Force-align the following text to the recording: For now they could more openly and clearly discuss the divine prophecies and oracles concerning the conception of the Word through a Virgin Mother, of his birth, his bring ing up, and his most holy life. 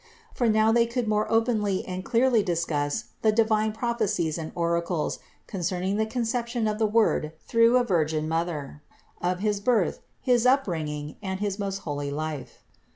For 0.33 0.49
now 0.49 0.71
they 0.71 0.87
could 0.87 1.07
more 1.07 1.31
openly 1.31 1.85
and 1.85 2.03
clearly 2.03 2.41
discuss 2.41 3.03
the 3.21 3.31
divine 3.31 3.71
prophecies 3.71 4.39
and 4.39 4.51
oracles 4.55 5.19
concerning 5.45 5.97
the 5.97 6.07
conception 6.07 6.67
of 6.67 6.79
the 6.79 6.87
Word 6.87 7.33
through 7.45 7.77
a 7.77 7.83
Virgin 7.83 8.27
Mother, 8.27 8.81
of 9.21 9.41
his 9.41 9.59
birth, 9.59 9.99
his 10.19 10.47
bring 10.65 10.87
ing 10.87 11.09
up, 11.11 11.15
and 11.21 11.39
his 11.39 11.59
most 11.59 11.81
holy 11.81 12.09
life. 12.09 12.63